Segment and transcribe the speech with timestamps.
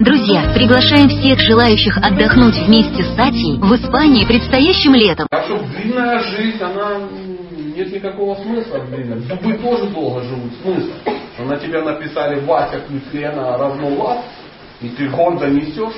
[0.00, 5.28] Друзья, приглашаем всех желающих отдохнуть вместе с Татьей в Испании предстоящим летом.
[5.30, 7.08] А что длинная жизнь, она
[7.76, 9.20] нет никакого смысла длинной.
[9.20, 10.52] Дубы тоже долго живут.
[10.62, 10.90] Смысл?
[11.34, 14.24] Что на тебя написали Вася плюс Лена равно вас,
[14.80, 15.94] и ты гордо несешь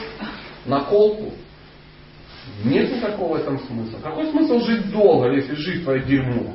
[0.67, 1.33] на колку.
[2.65, 3.99] Нет никакого в этом смысла.
[4.03, 6.53] Какой смысл жить долго, если жизнь твоя дерьмо?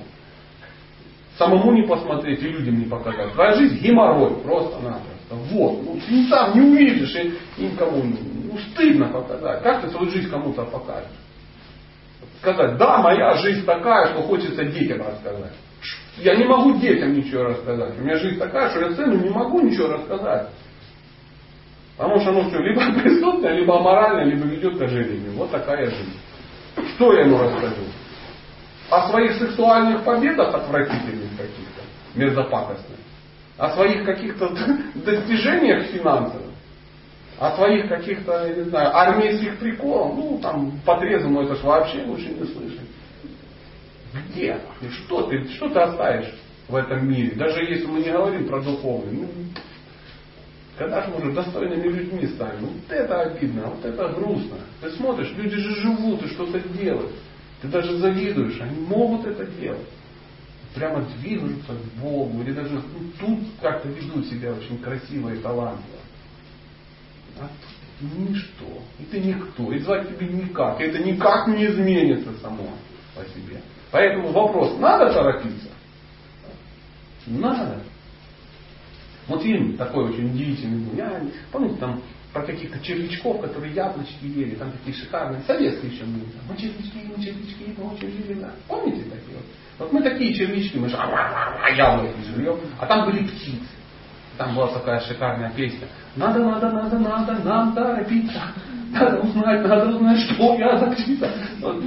[1.39, 3.33] Самому не посмотреть и людям не показать.
[3.33, 5.10] Твоя жизнь геморрой, просто-напросто.
[5.31, 5.81] Вот.
[5.83, 9.63] Ну, ты сам не увидишь и никому ну, стыдно показать.
[9.63, 11.09] Как ты свою жизнь кому-то покажешь?
[12.41, 15.53] Сказать, да, моя жизнь такая, что хочется детям рассказать.
[16.17, 17.97] Я не могу детям ничего рассказать.
[17.97, 20.49] У меня жизнь такая, что я сыну не могу ничего рассказать.
[21.95, 25.33] Потому что оно все либо преступное, либо аморальное, либо ведет к ожирению.
[25.33, 26.19] Вот такая жизнь.
[26.95, 27.83] Что я ему расскажу?
[28.89, 31.81] О своих сексуальных победах отвратительных каких-то,
[32.15, 32.97] мерзопакостных
[33.61, 34.49] о своих каких-то
[34.95, 36.47] достижениях финансовых,
[37.37, 42.29] о своих каких-то, я не знаю, армейских приколах, ну, там, подрезанную это ж вообще лучше
[42.29, 42.89] не слышать.
[44.13, 44.57] Где?
[44.81, 46.33] И что ты, что ты оставишь
[46.67, 47.35] в этом мире?
[47.35, 49.27] Даже если мы не говорим про духовный, ну,
[50.79, 52.61] когда же мы уже достойными людьми станем?
[52.61, 54.57] Вот это обидно, вот это грустно.
[54.81, 57.11] Ты смотришь, люди же живут и что-то делают.
[57.61, 59.87] Ты даже завидуешь, они могут это делать
[60.73, 62.81] прямо двигаются к Богу, или даже ну,
[63.19, 65.99] тут как-то ведут себя очень красиво и талантливо.
[67.39, 67.49] А
[67.99, 68.81] тут ничто,
[69.11, 72.67] ты никто, и звать тебе никак, и это никак не изменится само
[73.15, 73.61] по себе.
[73.91, 75.69] Поэтому вопрос, надо торопиться?
[77.27, 77.81] Надо.
[79.27, 80.97] Вот фильм такой очень удивительный был.
[80.97, 81.21] Я,
[81.51, 82.01] помните, там
[82.33, 86.25] про каких-то червячков, которые яблочки ели, там такие шикарные, советские еще были.
[86.49, 88.35] Мы червячки, мы червячки, мы.
[88.35, 88.51] Да.
[88.67, 88.90] Помните
[89.81, 89.91] вот?
[89.91, 90.97] Мы такие червячки, мы же
[91.75, 93.65] яблоки жрем, а там были птицы.
[94.37, 95.87] Там была такая шикарная песня.
[96.15, 98.41] Надо, надо, надо, надо, нам торопиться.
[98.91, 101.31] Надо узнать, надо узнать, что я за птица.
[101.61, 101.83] Вот,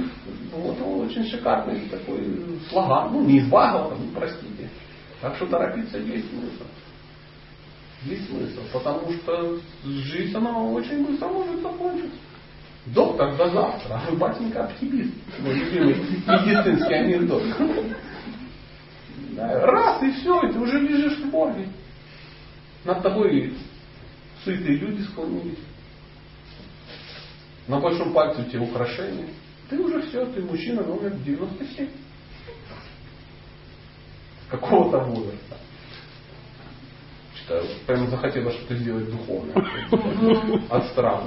[0.53, 3.13] вот очень шикарный такой слоган.
[3.13, 4.69] Ну, не из Багова, ну, простите.
[5.21, 6.63] Так что торопиться есть смысл.
[8.03, 12.04] Есть смысл, потому что жизнь, она очень быстро может закончиться.
[12.95, 15.13] Доктор до завтра, а вы, батенька, оптимист.
[15.39, 17.43] Мой любимый медицинский анекдот.
[19.37, 21.67] Раз и все, и ты уже лежишь в Боге.
[22.85, 23.53] Над тобой
[24.45, 25.59] сытые люди склонились.
[27.67, 29.27] На большом пальце у тебя украшения.
[29.69, 31.89] Ты уже все, ты мужчина номер 97.
[34.49, 35.34] Какого-то возраста.
[37.85, 39.53] Что прямо захотелось что-то сделать духовное.
[40.69, 41.23] От страха.